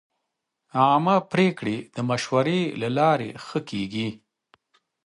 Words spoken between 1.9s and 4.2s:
د مشورې له لارې ښه کېږي.